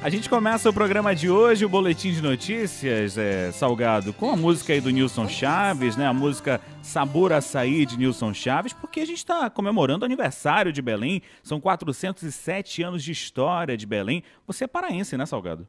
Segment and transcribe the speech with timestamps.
[0.00, 4.36] A gente começa o programa de hoje, o Boletim de Notícias, é, Salgado, com a
[4.36, 6.06] música aí do Nilson Chaves, né?
[6.06, 10.80] A música Sabor Açaí de Nilson Chaves, porque a gente está comemorando o aniversário de
[10.80, 11.20] Belém.
[11.42, 14.22] São 407 anos de história de Belém.
[14.46, 15.66] Você é paraense, né, Salgado?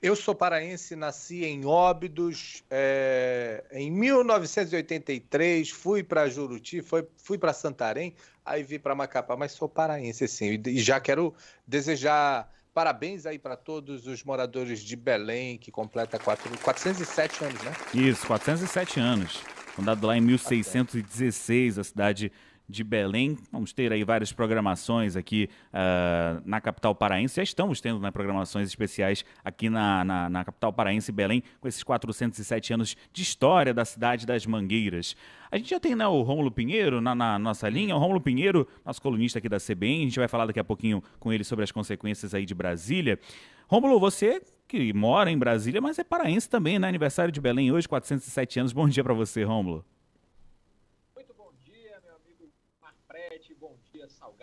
[0.00, 7.52] Eu sou paraense, nasci em Óbidos é, em 1983, fui para Juruti, fui, fui para
[7.52, 8.14] Santarém,
[8.44, 10.60] aí vim para Macapá, mas sou paraense, sim.
[10.66, 11.34] E já quero
[11.66, 17.72] desejar Parabéns aí para todos os moradores de Belém, que completa 4, 407 anos, né?
[17.92, 19.42] Isso, 407 anos.
[19.74, 22.30] Fundado lá em 1616, a cidade
[22.68, 23.38] de Belém.
[23.50, 27.36] Vamos ter aí várias programações aqui uh, na capital paraense.
[27.36, 31.82] Já estamos tendo né, programações especiais aqui na, na, na, capital paraense, Belém, com esses
[31.82, 35.16] 407 anos de história da cidade das Mangueiras.
[35.50, 37.96] A gente já tem né, o Rômulo Pinheiro na, na, nossa linha.
[37.96, 41.02] O Rômulo Pinheiro, nosso colunista aqui da CBN, a gente vai falar daqui a pouquinho
[41.18, 43.18] com ele sobre as consequências aí de Brasília.
[43.66, 46.86] Rômulo, você que mora em Brasília, mas é paraense também, né?
[46.86, 48.72] Aniversário de Belém hoje, 407 anos.
[48.72, 49.82] Bom dia para você, Rômulo.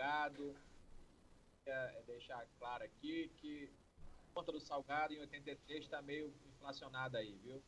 [0.06, 0.54] Salgado.
[1.66, 3.68] É deixar claro aqui que
[4.30, 7.60] a conta do salgado em 83 está meio inflacionada aí, viu?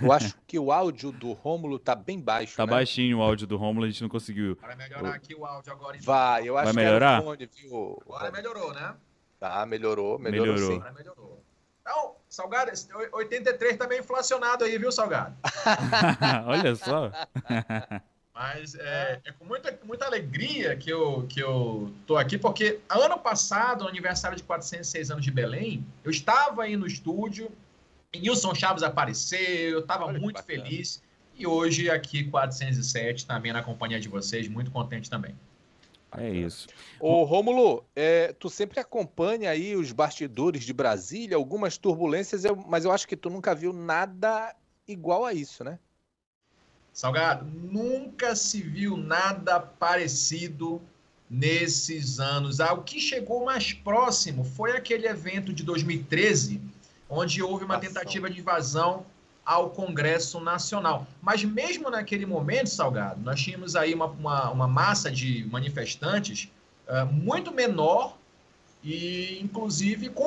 [0.00, 2.56] Eu acho que o áudio do Rômulo tá bem baixo.
[2.56, 2.70] Tá né?
[2.70, 4.56] baixinho o áudio do Rômulo, a gente não conseguiu.
[4.60, 5.96] Vai melhorar aqui o áudio agora.
[5.96, 6.06] Então.
[6.14, 7.18] Vai, eu acho Vai melhorar?
[7.18, 8.02] que fone, viu?
[8.06, 8.96] Agora melhorou, né?
[9.40, 10.70] Tá, melhorou, melhorou, melhorou.
[10.70, 10.76] sim.
[10.76, 11.42] Agora melhorou.
[11.80, 12.70] Então, Salgado,
[13.12, 15.36] 83 tá meio inflacionado aí, viu, Salgado?
[16.46, 17.10] Olha só.
[18.34, 23.18] Mas é, é, com muita, muita alegria que eu, que eu tô aqui, porque ano
[23.18, 27.50] passado, no aniversário de 406 anos de Belém, eu estava aí no estúdio,
[28.12, 31.02] e Nilson Chaves apareceu, eu estava muito feliz.
[31.34, 35.34] E hoje, aqui, 407, também na companhia de vocês, muito contente também.
[36.18, 36.68] É isso.
[37.00, 42.92] Ô, Rômulo, é, tu sempre acompanha aí os bastidores de Brasília, algumas turbulências, mas eu
[42.92, 44.54] acho que tu nunca viu nada
[44.86, 45.78] igual a isso, né?
[46.92, 50.80] Salgado, nunca se viu nada parecido
[51.28, 52.60] nesses anos.
[52.60, 56.60] Ah, o que chegou mais próximo foi aquele evento de 2013,
[57.08, 59.06] onde houve uma tentativa de invasão
[59.44, 61.06] ao Congresso Nacional.
[61.22, 66.50] Mas mesmo naquele momento, Salgado, nós tínhamos aí uma, uma, uma massa de manifestantes
[66.86, 68.18] uh, muito menor
[68.84, 70.24] e, inclusive, com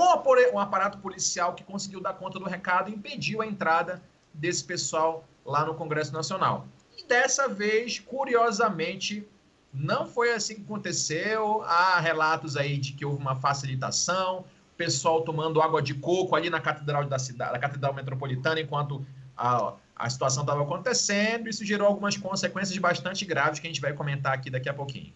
[0.53, 4.01] um aparato policial que conseguiu dar conta do recado, impediu a entrada
[4.33, 6.67] desse pessoal lá no Congresso Nacional.
[6.97, 9.27] E dessa vez, curiosamente,
[9.73, 11.61] não foi assim que aconteceu.
[11.63, 14.45] Há relatos aí de que houve uma facilitação,
[14.77, 19.05] pessoal tomando água de coco ali na catedral da cidade, na catedral metropolitana, enquanto
[19.37, 21.47] a, a situação estava acontecendo.
[21.47, 25.13] Isso gerou algumas consequências bastante graves que a gente vai comentar aqui daqui a pouquinho.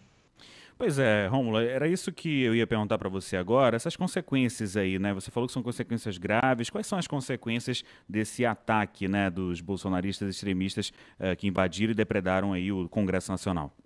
[0.80, 3.76] Pois é, Rômulo, era isso que eu ia perguntar para você agora.
[3.76, 5.12] Essas consequências aí, né?
[5.12, 6.70] Você falou que são consequências graves.
[6.70, 12.54] Quais são as consequências desse ataque, né, dos bolsonaristas extremistas uh, que invadiram e depredaram
[12.54, 13.76] aí o Congresso Nacional?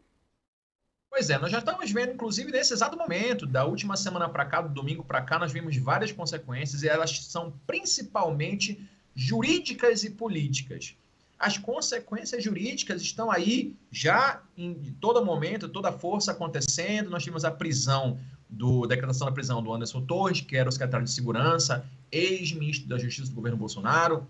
[1.11, 4.61] Pois é, nós já estamos vendo, inclusive, nesse exato momento, da última semana para cá,
[4.61, 10.97] do domingo para cá, nós vimos várias consequências e elas são principalmente jurídicas e políticas
[11.39, 17.11] as consequências jurídicas estão aí já em todo momento, toda força acontecendo.
[17.11, 18.19] Nós tivemos a prisão
[18.49, 22.89] do a decretação da prisão do Anderson Torres, que era o secretário de Segurança, ex-ministro
[22.89, 24.27] da Justiça do governo Bolsonaro.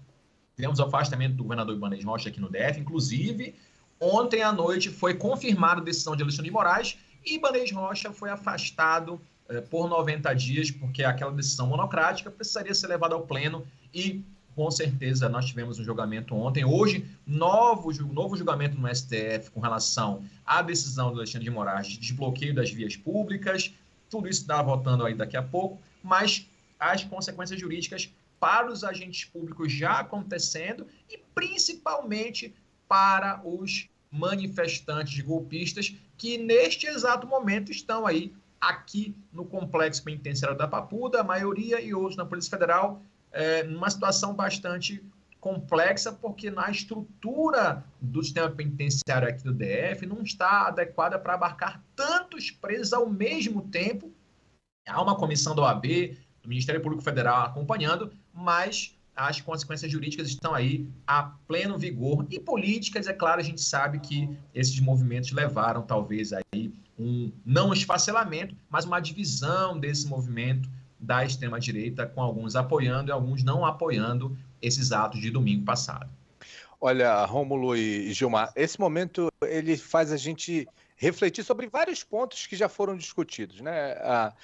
[0.56, 2.81] Tivemos o afastamento do governador Ibanez Rocha aqui no DF.
[2.81, 3.54] Inclusive,
[4.00, 8.31] ontem à noite foi confirmada a decisão de Alexandre de Moraes e Ibanez Rocha foi
[8.31, 14.25] afastado eh, por 90 dias, porque aquela decisão monocrática precisaria ser levada ao pleno e
[14.54, 16.65] com certeza nós tivemos um julgamento ontem.
[16.65, 21.98] Hoje, novo, novo julgamento no STF com relação à decisão do Alexandre de Moraes de
[21.98, 23.72] desbloqueio das vias públicas.
[24.09, 26.48] Tudo isso está voltando aí daqui a pouco, mas
[26.78, 32.54] as consequências jurídicas para os agentes públicos já acontecendo e principalmente
[32.86, 40.68] para os manifestantes golpistas que neste exato momento estão aí aqui no complexo penitenciário da
[40.68, 43.03] Papuda, a maioria e outros na Polícia Federal
[43.34, 45.04] é, numa situação bastante
[45.41, 51.84] complexa, porque na estrutura do sistema penitenciário aqui do DF não está adequada para abarcar
[51.95, 54.10] tantos presos ao mesmo tempo.
[54.89, 60.54] Há uma comissão da OAB, do Ministério Público Federal acompanhando, mas as consequências jurídicas estão
[60.54, 65.83] aí a pleno vigor e políticas, é claro, a gente sabe que esses movimentos levaram
[65.83, 70.69] talvez aí um não esfacelamento, mas uma divisão desse movimento
[70.99, 76.09] da extrema-direita, com alguns apoiando e alguns não apoiando esses atos de domingo passado.
[76.81, 82.57] Olha, Rômulo e Gilmar, esse momento ele faz a gente refletir sobre vários pontos que
[82.57, 83.95] já foram discutidos, né?
[84.03, 84.35] ah,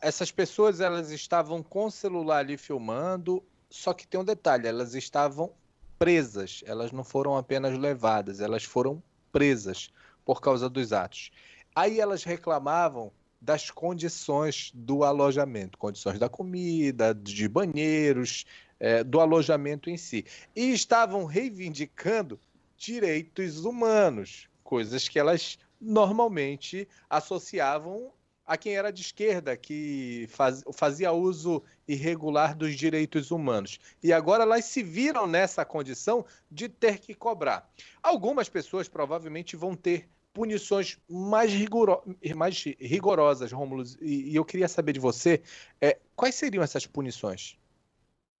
[0.00, 4.94] essas pessoas elas estavam com o celular ali filmando, só que tem um detalhe, elas
[4.94, 5.52] estavam
[5.98, 9.90] presas, elas não foram apenas levadas, elas foram presas
[10.24, 11.30] por causa dos atos.
[11.74, 18.46] Aí elas reclamavam das condições do alojamento, condições da comida, de banheiros,
[18.78, 20.24] é, do alojamento em si.
[20.54, 22.38] E estavam reivindicando
[22.76, 28.12] direitos humanos, coisas que elas normalmente associavam
[28.46, 33.80] a quem era de esquerda, que faz, fazia uso irregular dos direitos humanos.
[34.00, 37.68] E agora elas se viram nessa condição de ter que cobrar.
[38.00, 42.02] Algumas pessoas provavelmente vão ter punições mais, rigoro,
[42.34, 45.42] mais rigorosas, Rômulo, e, e, eu queria saber de você,
[45.80, 47.56] é, quais seriam essas punições?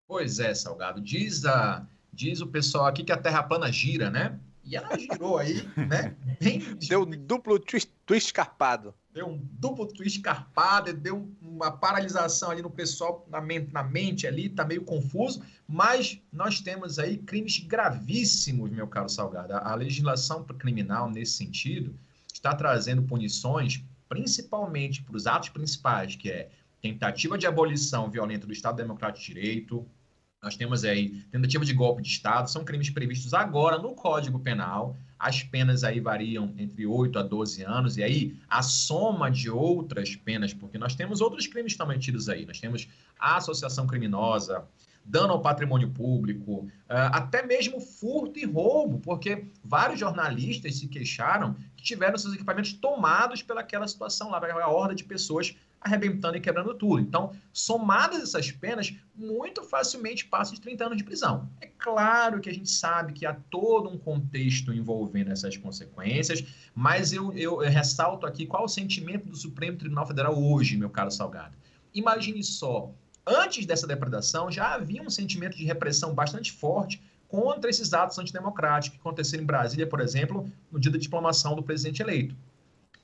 [0.06, 1.00] Pois é, Salgado.
[1.00, 4.38] Diz, a, diz o pessoal aqui que a Terra plana gira, né?
[4.64, 6.16] E ela girou aí, né?
[6.40, 6.60] Bem...
[6.88, 12.70] Deu duplo twist, twist carpado deu um duplo twist carpado, deu uma paralisação ali no
[12.70, 18.70] pessoal, na mente, na mente ali, tá meio confuso, mas nós temos aí crimes gravíssimos,
[18.70, 19.52] meu caro Salgado.
[19.52, 21.94] A, a legislação criminal, nesse sentido,
[22.32, 26.48] está trazendo punições, principalmente para os atos principais, que é
[26.80, 29.86] tentativa de abolição violenta do Estado Democrático de Direito,
[30.42, 34.96] nós temos aí tentativa de golpe de Estado, são crimes previstos agora no Código Penal.
[35.22, 40.16] As penas aí variam entre 8 a 12 anos, e aí a soma de outras
[40.16, 42.44] penas, porque nós temos outros crimes também tidos aí.
[42.44, 42.88] Nós temos
[43.20, 44.66] associação criminosa,
[45.04, 51.54] dano ao patrimônio público, ah, até mesmo furto e roubo, porque vários jornalistas se queixaram
[51.76, 56.74] que tiveram seus equipamentos tomados pelaquela situação lá, pela horda de pessoas arrebentando e quebrando
[56.74, 57.00] tudo.
[57.00, 61.48] Então, somadas essas penas, muito facilmente passa de 30 anos de prisão.
[61.60, 66.44] É claro que a gente sabe que há todo um contexto envolvendo essas consequências,
[66.74, 70.90] mas eu, eu, eu ressalto aqui qual o sentimento do Supremo Tribunal Federal hoje, meu
[70.90, 71.56] caro Salgado.
[71.94, 72.90] Imagine só,
[73.26, 78.98] antes dessa depredação já havia um sentimento de repressão bastante forte contra esses atos antidemocráticos
[78.98, 82.36] que aconteceram em Brasília, por exemplo, no dia da diplomação do presidente eleito.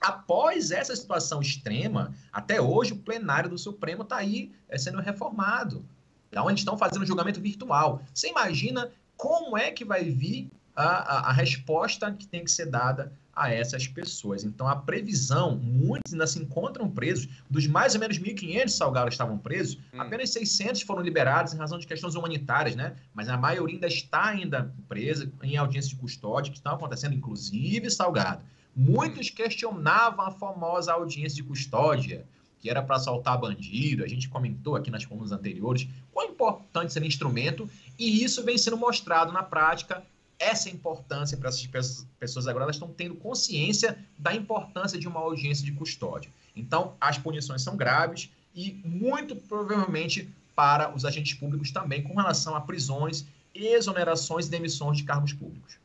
[0.00, 5.84] Após essa situação extrema, até hoje o plenário do Supremo está aí é, sendo reformado.
[6.30, 8.02] Então, eles estão fazendo julgamento virtual.
[8.14, 12.66] Você imagina como é que vai vir a, a, a, resposta que tem que ser
[12.66, 14.44] dada a essas pessoas.
[14.44, 17.28] Então, a previsão, muitos ainda se encontram presos.
[17.50, 20.00] Dos mais ou menos 1.500 salgados estavam presos, hum.
[20.00, 22.94] apenas 600 foram liberados em razão de questões humanitárias, né?
[23.12, 27.90] Mas a maioria ainda está ainda presa em audiência de custódia, que estão acontecendo, inclusive,
[27.90, 28.42] salgado.
[28.80, 32.24] Muitos questionavam a famosa audiência de custódia,
[32.60, 34.04] que era para soltar bandido.
[34.04, 38.76] A gente comentou aqui nas colunas anteriores quão importante esse instrumento, e isso vem sendo
[38.76, 40.04] mostrado na prática.
[40.38, 45.64] Essa importância para essas pessoas agora, elas estão tendo consciência da importância de uma audiência
[45.64, 46.30] de custódia.
[46.54, 52.54] Então, as punições são graves e muito provavelmente para os agentes públicos também com relação
[52.54, 55.80] a prisões, exonerações e demissões de cargos públicos.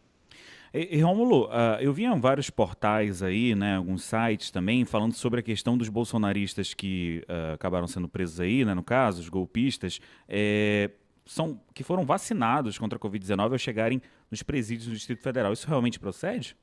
[0.74, 5.40] E, e Rômulo, uh, eu vi vários portais aí, né, alguns sites também, falando sobre
[5.40, 10.00] a questão dos bolsonaristas que uh, acabaram sendo presos aí, né, no caso, os golpistas,
[10.28, 10.90] é,
[11.25, 15.54] são, que foram vacinados contra a Covid-19 ao chegarem nos presídios do Distrito Federal.
[15.54, 16.56] Isso realmente procede?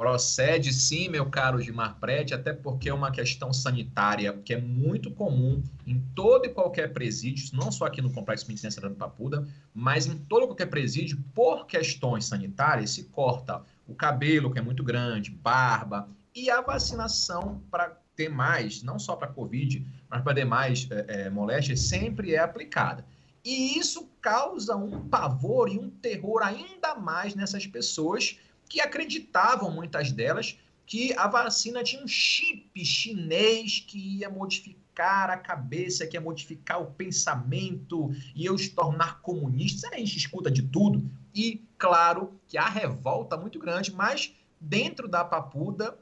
[0.00, 5.10] Procede sim, meu caro Gilmar Prete, até porque é uma questão sanitária que é muito
[5.10, 10.06] comum em todo e qualquer presídio, não só aqui no Complexo Penitenciário do Papuda, mas
[10.06, 14.82] em todo e qualquer presídio, por questões sanitárias, se corta o cabelo, que é muito
[14.82, 20.88] grande, barba, e a vacinação para ter mais, não só para Covid, mas para demais
[20.90, 23.04] é, é, moléstias, sempre é aplicada.
[23.44, 28.38] E isso causa um pavor e um terror ainda mais nessas pessoas
[28.70, 35.36] que acreditavam, muitas delas, que a vacina tinha um chip chinês que ia modificar a
[35.36, 39.88] cabeça, que ia modificar o pensamento eu se tornar comunista.
[39.92, 41.04] A gente escuta de tudo.
[41.34, 45.98] E, claro, que há revolta muito grande, mas dentro da papuda,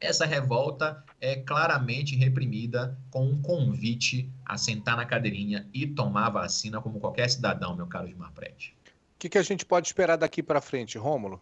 [0.00, 6.30] essa revolta é claramente reprimida com um convite a sentar na cadeirinha e tomar a
[6.30, 8.76] vacina como qualquer cidadão, meu caro Gilmar Prete.
[8.86, 11.40] O que, que a gente pode esperar daqui para frente, Rômulo?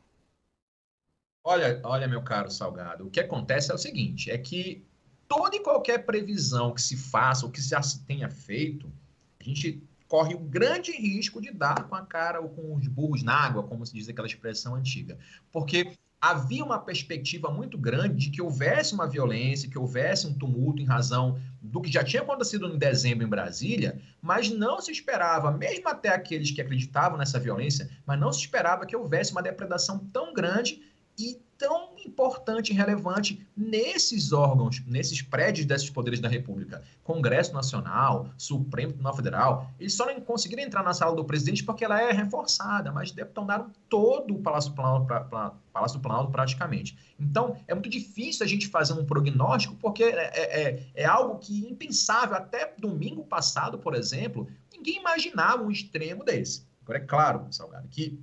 [1.51, 4.85] Olha, olha, meu caro Salgado, o que acontece é o seguinte: é que
[5.27, 8.93] toda e qualquer previsão que se faça ou que já se tenha feito,
[9.41, 13.23] a gente corre o grande risco de dar com a cara ou com os burros
[13.23, 15.17] na água, como se diz aquela expressão antiga.
[15.51, 20.83] Porque havia uma perspectiva muito grande de que houvesse uma violência, que houvesse um tumulto
[20.83, 25.51] em razão do que já tinha acontecido em dezembro em Brasília, mas não se esperava,
[25.51, 29.99] mesmo até aqueles que acreditavam nessa violência, mas não se esperava que houvesse uma depredação
[30.13, 30.83] tão grande
[31.19, 36.83] e tão importante e relevante nesses órgãos, nesses prédios desses poderes da República.
[37.03, 41.85] Congresso Nacional, Supremo Tribunal Federal, eles só não conseguiram entrar na sala do presidente porque
[41.85, 46.97] ela é reforçada, mas detonaram todo o Palácio Planalto, pra, pra, Palácio Planalto praticamente.
[47.19, 51.67] Então, é muito difícil a gente fazer um prognóstico, porque é, é, é algo que
[51.67, 52.37] é impensável.
[52.37, 56.69] Até domingo passado, por exemplo, ninguém imaginava um extremo desse.
[56.83, 58.19] Agora, é claro, Salgado, que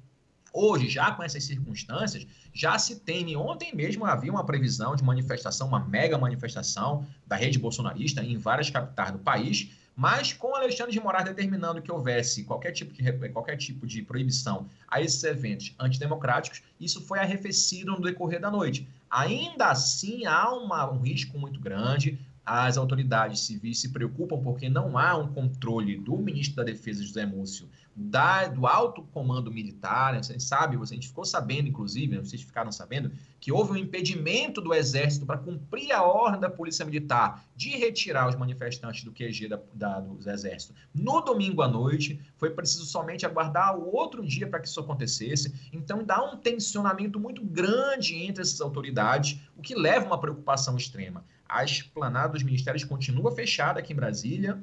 [0.58, 3.36] Hoje, já com essas circunstâncias, já se tem.
[3.36, 8.70] Ontem mesmo havia uma previsão de manifestação, uma mega manifestação da rede bolsonarista em várias
[8.70, 13.58] capitais do país, mas com Alexandre de Moraes determinando que houvesse qualquer tipo de, qualquer
[13.58, 18.88] tipo de proibição a esses eventos antidemocráticos, isso foi arrefecido no decorrer da noite.
[19.10, 22.18] Ainda assim, há uma, um risco muito grande.
[22.46, 27.26] As autoridades civis se preocupam porque não há um controle do ministro da Defesa, José
[27.26, 30.22] Múcio, da, do alto comando militar, né?
[30.22, 32.22] você sabe, a gente ficou sabendo, inclusive, né?
[32.22, 33.10] vocês ficaram sabendo,
[33.40, 38.28] que houve um impedimento do Exército para cumprir a ordem da Polícia Militar de retirar
[38.28, 42.20] os manifestantes do QG da, da, do Exército no domingo à noite.
[42.38, 45.54] Foi preciso somente aguardar o outro dia para que isso acontecesse.
[45.72, 50.76] Então, dá um tensionamento muito grande entre essas autoridades, o que leva a uma preocupação
[50.76, 51.24] extrema.
[51.48, 54.62] A esplanada dos ministérios continua fechada aqui em Brasília,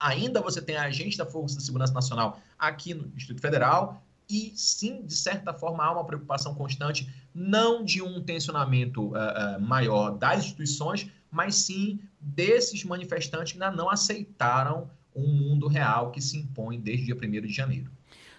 [0.00, 5.02] Ainda você tem agente da Força de Segurança Nacional aqui no Distrito Federal, e sim,
[5.04, 10.40] de certa forma, há uma preocupação constante, não de um tensionamento uh, uh, maior das
[10.40, 16.78] instituições, mas sim desses manifestantes que ainda não aceitaram um mundo real que se impõe
[16.78, 17.90] desde o dia 1 de janeiro.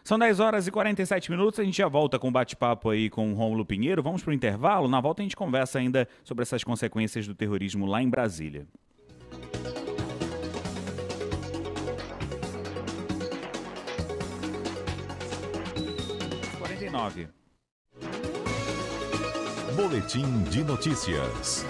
[0.03, 3.31] São 10 horas e 47 minutos, a gente já volta com um bate-papo aí com
[3.31, 4.01] o Rômulo Pinheiro.
[4.01, 4.87] Vamos para o intervalo?
[4.87, 8.65] Na volta a gente conversa ainda sobre essas consequências do terrorismo lá em Brasília.
[16.89, 17.29] 19.
[19.75, 21.63] Boletim de notícias.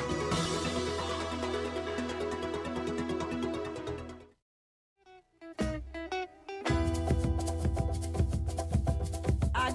[9.54, 9.72] A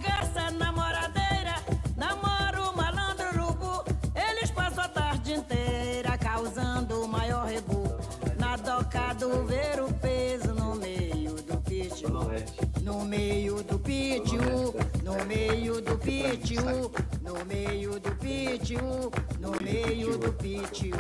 [17.22, 20.96] no meio do pitiu, no meio do pitiu.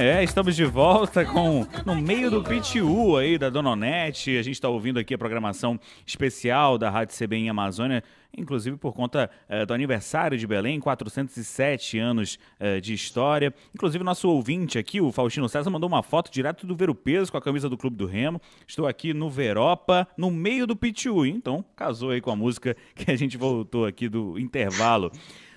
[0.00, 4.38] É, estamos de volta com no meio do PTU aí da Dona Onete.
[4.38, 5.76] A gente está ouvindo aqui a programação
[6.06, 12.38] especial da Rádio CBN Amazônia, inclusive por conta eh, do aniversário de Belém, 407 anos
[12.60, 13.52] eh, de história.
[13.74, 17.38] Inclusive, nosso ouvinte aqui, o Faustino César, mandou uma foto direto do Vero Peso com
[17.38, 18.40] a camisa do Clube do Remo.
[18.68, 21.26] Estou aqui no Veropa, no meio do PTU.
[21.26, 25.10] Então, casou aí com a música que a gente voltou aqui do intervalo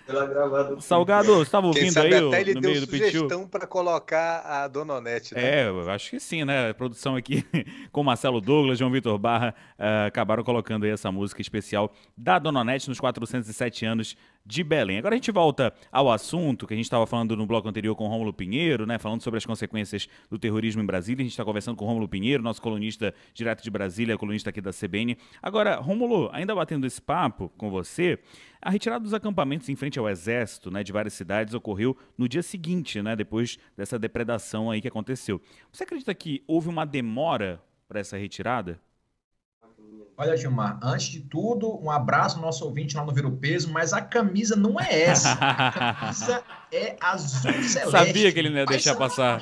[0.05, 0.79] pela gravada.
[0.81, 4.67] Salgado, você estava ouvindo aí até ele no deu meio do sugestão para colocar a
[4.67, 5.61] Dona Onete, né?
[5.61, 6.69] É, eu acho que sim, né?
[6.69, 7.45] A produção aqui
[7.91, 12.61] com Marcelo Douglas, João Vitor Barra, uh, acabaram colocando aí essa música especial da Dona
[12.61, 14.97] Onete nos 407 anos de Belém.
[14.97, 18.07] Agora a gente volta ao assunto que a gente estava falando no bloco anterior com
[18.07, 18.97] Rômulo Pinheiro, né?
[18.97, 21.21] Falando sobre as consequências do terrorismo em Brasília.
[21.21, 24.71] A gente está conversando com Rômulo Pinheiro, nosso colunista direto de Brasília, colunista aqui da
[24.71, 25.17] CBN.
[25.41, 28.19] Agora, Rômulo, ainda batendo esse papo com você,
[28.61, 32.43] a retirada dos acampamentos em frente ao exército, né, de várias cidades ocorreu no dia
[32.43, 35.41] seguinte, né, depois dessa depredação aí que aconteceu.
[35.71, 38.79] Você acredita que houve uma demora para essa retirada?
[40.21, 43.91] Olha, Gilmar, antes de tudo, um abraço ao nosso ouvinte lá no Viro Peso, mas
[43.91, 45.31] a camisa não é essa.
[45.31, 47.89] A camisa é azul celeste.
[47.89, 49.41] Sabia que ele não ia deixar passar.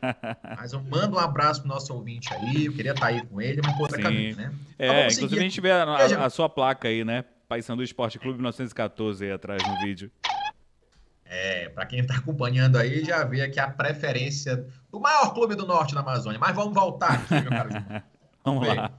[0.56, 3.60] Mas eu mando um abraço pro nosso ouvinte aí, eu queria estar aí com ele,
[3.62, 4.52] mas outra camisa, né?
[4.78, 7.22] É, inclusive a gente vê a, a, a sua placa aí, né?
[7.46, 10.10] Paysandu Esporte Clube 1914 aí atrás no vídeo.
[11.26, 15.66] É, para quem está acompanhando aí, já vê aqui a preferência do maior clube do
[15.66, 16.38] norte da Amazônia.
[16.38, 17.68] Mas vamos voltar aqui, meu caro
[18.42, 18.90] Vamos lá.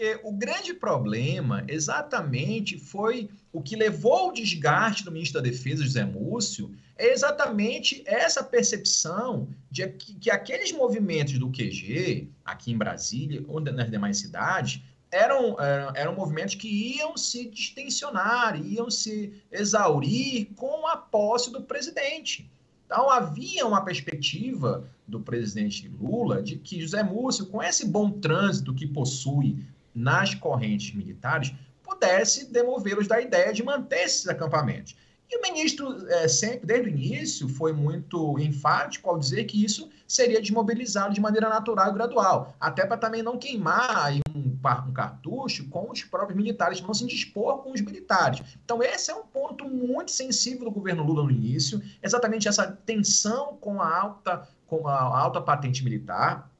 [0.00, 5.84] Porque o grande problema exatamente foi o que levou ao desgaste do ministro da Defesa,
[5.84, 12.78] José Múcio, é exatamente essa percepção de que, que aqueles movimentos do QG, aqui em
[12.78, 14.80] Brasília, ou nas demais cidades,
[15.12, 21.60] eram, eram, eram movimentos que iam se distensionar, iam se exaurir com a posse do
[21.60, 22.50] presidente.
[22.86, 28.74] Então, havia uma perspectiva do presidente Lula de que José Múcio, com esse bom trânsito
[28.74, 29.58] que possui
[29.94, 34.94] nas correntes militares, pudesse demovê-los da ideia de manter esses acampamentos.
[35.30, 39.88] E o ministro, é, sempre, desde o início, foi muito enfático ao dizer que isso
[40.06, 45.68] seria desmobilizado de maneira natural e gradual, até para também não queimar um, um cartucho
[45.68, 48.42] com os próprios militares, não se dispor com os militares.
[48.64, 53.56] Então, esse é um ponto muito sensível do governo Lula no início, exatamente essa tensão
[53.60, 56.50] com a alta, com a alta patente militar.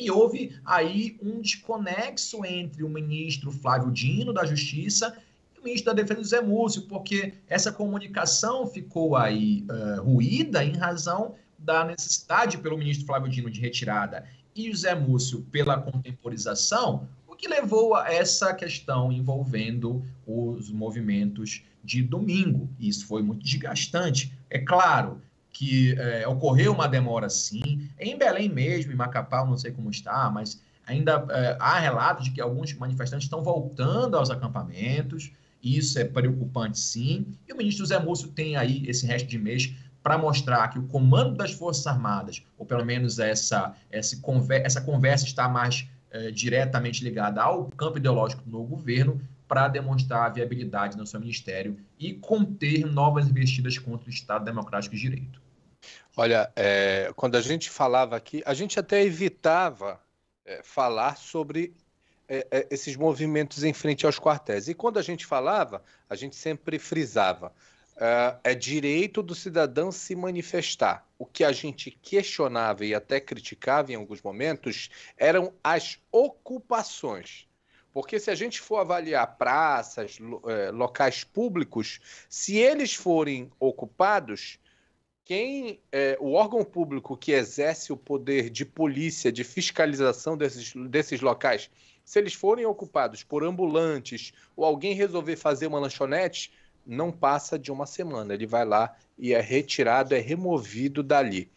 [0.00, 5.14] E houve aí um desconexo entre o ministro Flávio Dino, da Justiça,
[5.60, 11.34] o ministro da Defesa, Zé Múcio, porque essa comunicação ficou aí uh, ruída em razão
[11.58, 14.24] da necessidade pelo ministro Flávio Dino de retirada
[14.56, 21.62] e o Zé Múcio pela contemporização, o que levou a essa questão envolvendo os movimentos
[21.84, 22.70] de domingo.
[22.78, 24.32] Isso foi muito desgastante.
[24.48, 25.20] É claro
[25.60, 30.30] que é, ocorreu uma demora sim, em Belém mesmo, em Macapá, não sei como está,
[30.30, 35.30] mas ainda é, há relatos de que alguns manifestantes estão voltando aos acampamentos.
[35.62, 37.26] Isso é preocupante, sim.
[37.46, 39.70] E o ministro Zé Múcio tem aí esse resto de mês
[40.02, 44.80] para mostrar que o comando das Forças Armadas, ou pelo menos essa, essa, conversa, essa
[44.80, 50.28] conversa está mais é, diretamente ligada ao campo ideológico do novo governo, para demonstrar a
[50.30, 55.49] viabilidade no seu ministério e conter novas investidas contra o Estado Democrático de Direito.
[56.16, 60.00] Olha, é, quando a gente falava aqui, a gente até evitava
[60.44, 61.74] é, falar sobre
[62.28, 64.68] é, é, esses movimentos em frente aos quartéis.
[64.68, 67.52] E quando a gente falava, a gente sempre frisava:
[67.96, 71.06] é, é direito do cidadão se manifestar.
[71.18, 77.46] O que a gente questionava e até criticava em alguns momentos eram as ocupações.
[77.92, 84.58] Porque se a gente for avaliar praças, é, locais públicos, se eles forem ocupados,
[85.30, 91.20] quem é, o órgão público que exerce o poder de polícia, de fiscalização desses, desses
[91.20, 91.70] locais,
[92.04, 96.52] se eles forem ocupados por ambulantes ou alguém resolver fazer uma lanchonete,
[96.84, 98.34] não passa de uma semana.
[98.34, 101.48] Ele vai lá e é retirado, é removido dali.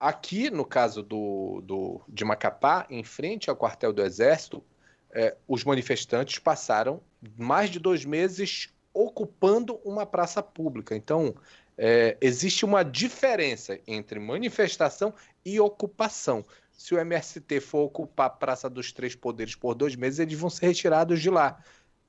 [0.00, 4.64] Aqui, no caso do, do, de Macapá, em frente ao quartel do Exército,
[5.12, 7.00] é, os manifestantes passaram
[7.38, 10.96] mais de dois meses ocupando uma praça pública.
[10.96, 11.34] Então,
[11.76, 15.12] é, existe uma diferença entre manifestação
[15.44, 16.44] e ocupação
[16.76, 20.50] se o MST for ocupar a Praça dos Três Poderes por dois meses, eles vão
[20.50, 21.58] ser retirados de lá.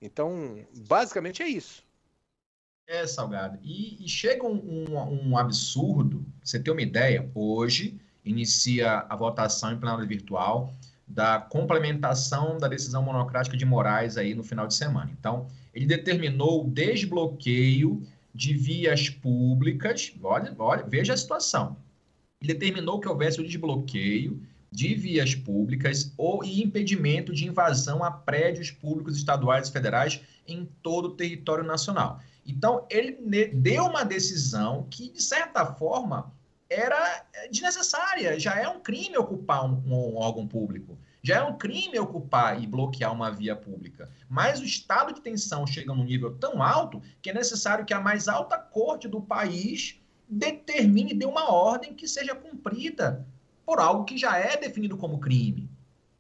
[0.02, 1.84] Então, basicamente é isso.
[2.88, 3.58] É, Salgado.
[3.64, 9.72] E, e chega um, um, um, absurdo, você ter uma ideia, hoje inicia a votação
[9.72, 10.74] em plenário virtual
[11.08, 15.12] da complementação da decisão monocrática de Moraes aí no final de semana.
[15.18, 21.78] Então, ele determinou o desbloqueio de vias públicas, olha, olha, veja a situação.
[22.44, 29.16] Determinou que houvesse o desbloqueio de vias públicas ou impedimento de invasão a prédios públicos
[29.16, 32.20] estaduais e federais em todo o território nacional.
[32.46, 33.18] Então, ele
[33.54, 36.32] deu uma decisão que, de certa forma,
[36.70, 38.38] era é, desnecessária.
[38.38, 40.98] Já é um crime ocupar um, um órgão público.
[41.26, 44.12] Já é um crime ocupar e bloquear uma via pública.
[44.30, 48.00] Mas o estado de tensão chega num nível tão alto que é necessário que a
[48.00, 53.26] mais alta corte do país determine, dê uma ordem que seja cumprida
[53.66, 55.68] por algo que já é definido como crime.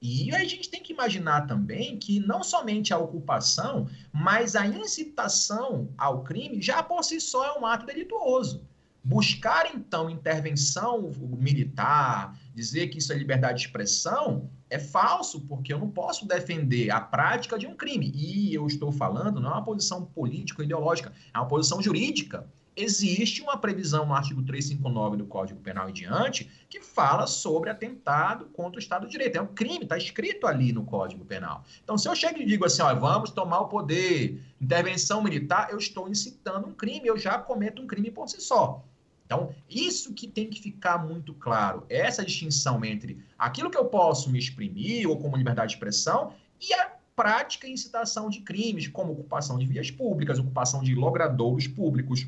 [0.02, 5.88] E a gente tem que imaginar também que não somente a ocupação, mas a incitação
[5.96, 8.68] ao crime já por si só é um ato delituoso.
[9.08, 15.78] Buscar, então, intervenção militar, dizer que isso é liberdade de expressão, é falso, porque eu
[15.78, 18.12] não posso defender a prática de um crime.
[18.16, 23.58] E eu estou falando, não é uma posição político-ideológica, é uma posição jurídica existe uma
[23.58, 28.80] previsão no artigo 359 do Código Penal e diante que fala sobre atentado contra o
[28.80, 29.38] Estado de Direito.
[29.38, 31.64] É um crime, está escrito ali no Código Penal.
[31.84, 35.78] Então, se eu chego e digo assim, ó, vamos tomar o poder, intervenção militar, eu
[35.78, 38.84] estou incitando um crime, eu já cometo um crime por si só.
[39.26, 44.30] Então, isso que tem que ficar muito claro, essa distinção entre aquilo que eu posso
[44.30, 49.14] me exprimir ou como liberdade de expressão e a prática e incitação de crimes, como
[49.14, 52.28] ocupação de vias públicas, ocupação de logradouros públicos,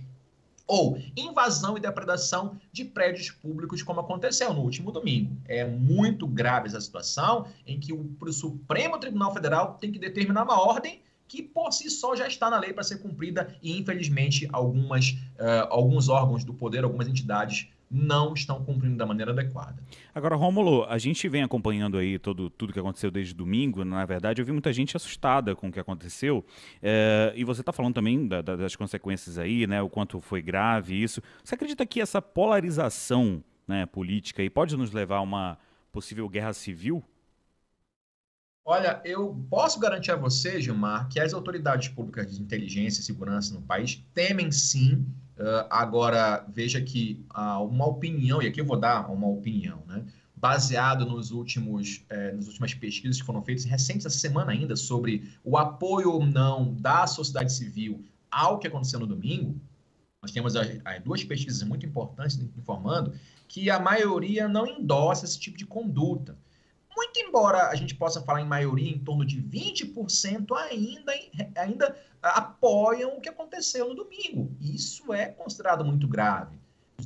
[0.66, 5.38] ou invasão e depredação de prédios públicos, como aconteceu no último domingo.
[5.46, 10.60] É muito grave essa situação em que o, Supremo Tribunal Federal tem que determinar uma
[10.60, 15.12] ordem que por si só já está na lei para ser cumprida e infelizmente algumas,
[15.12, 19.82] uh, alguns órgãos do poder, algumas entidades não estão cumprindo da maneira adequada.
[20.14, 23.86] Agora, Rômulo, a gente vem acompanhando aí todo, tudo que aconteceu desde domingo.
[23.86, 26.46] Na verdade, eu vi muita gente assustada com o que aconteceu.
[26.82, 29.82] É, e você está falando também da, da, das consequências aí, né?
[29.82, 31.22] O quanto foi grave isso.
[31.44, 35.58] Você acredita que essa polarização né, política aí pode nos levar a uma
[35.92, 37.04] possível guerra civil?
[38.70, 43.54] Olha, eu posso garantir a você, Gilmar, que as autoridades públicas de inteligência e segurança
[43.54, 45.06] no país temem sim.
[45.38, 50.04] Uh, agora, veja que uh, uma opinião, e aqui eu vou dar uma opinião, né?
[50.36, 55.32] baseado nos últimos, eh, nas últimas pesquisas que foram feitas recentes essa semana ainda sobre
[55.44, 59.60] o apoio ou não da sociedade civil ao que aconteceu no domingo,
[60.22, 63.14] nós temos as, as duas pesquisas muito importantes informando
[63.48, 66.38] que a maioria não endossa esse tipo de conduta.
[66.98, 71.14] Muito embora a gente possa falar em maioria, em torno de 20% ainda,
[71.56, 74.52] ainda apoiam o que aconteceu no domingo.
[74.60, 76.58] Isso é considerado muito grave.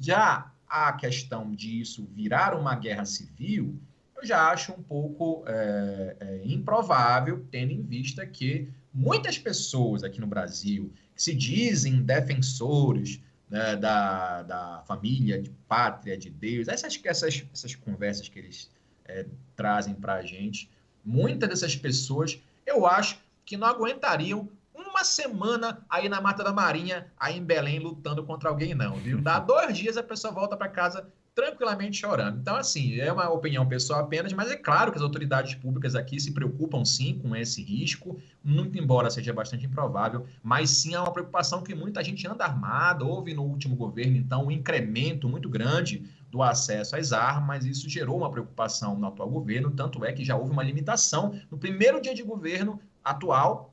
[0.01, 3.77] Já a questão disso virar uma guerra civil,
[4.15, 10.21] eu já acho um pouco é, é, improvável, tendo em vista que muitas pessoas aqui
[10.21, 16.97] no Brasil que se dizem defensores né, da, da família, de pátria, de Deus, essas,
[17.03, 18.71] essas, essas conversas que eles
[19.11, 20.69] é, trazem para a gente,
[21.03, 27.07] muitas dessas pessoas, eu acho que não aguentariam uma semana aí na Mata da Marinha,
[27.19, 29.21] aí em Belém, lutando contra alguém, não, viu?
[29.21, 32.39] Dá dois dias a pessoa volta para casa tranquilamente chorando.
[32.39, 36.19] Então, assim, é uma opinião pessoal apenas, mas é claro que as autoridades públicas aqui
[36.19, 41.11] se preocupam sim com esse risco, muito embora seja bastante improvável, mas sim é uma
[41.11, 46.03] preocupação que muita gente anda armada, houve no último governo, então, um incremento muito grande
[46.31, 50.35] do acesso às armas, isso gerou uma preocupação no atual governo, tanto é que já
[50.35, 53.71] houve uma limitação no primeiro dia de governo atual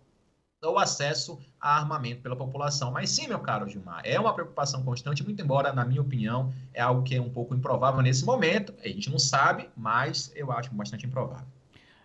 [0.66, 2.90] o acesso a armamento pela população.
[2.90, 6.81] Mas sim, meu caro Gilmar, é uma preocupação constante, muito embora, na minha opinião, é
[6.81, 8.75] algo que é um pouco improvável nesse momento.
[8.83, 11.47] A gente não sabe, mas eu acho bastante improvável.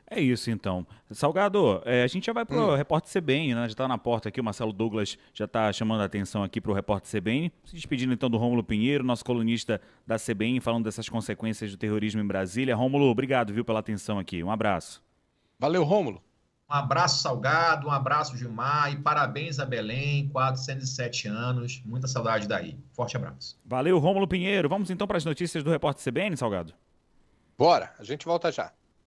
[0.09, 0.85] É isso então.
[1.11, 2.75] Salgado, é, a gente já vai para o hum.
[2.75, 3.61] Repórter CBN, né?
[3.61, 6.71] Já está na porta aqui, o Marcelo Douglas já está chamando a atenção aqui para
[6.71, 7.51] o Repórter CBN.
[7.63, 12.21] Se despedindo então do Rômulo Pinheiro, nosso colunista da CBN, falando dessas consequências do terrorismo
[12.21, 12.75] em Brasília.
[12.75, 14.43] Rômulo, obrigado, viu, pela atenção aqui.
[14.43, 15.01] Um abraço.
[15.57, 16.21] Valeu, Rômulo.
[16.69, 21.81] Um abraço, Salgado, um abraço, Gilmar, e parabéns a Belém, 407 anos.
[21.85, 22.77] Muita saudade daí.
[22.93, 23.59] Forte abraço.
[23.65, 24.67] Valeu, Rômulo Pinheiro.
[24.67, 26.73] Vamos então para as notícias do Repórter CBN, Salgado?
[27.57, 28.71] Bora, a gente volta já.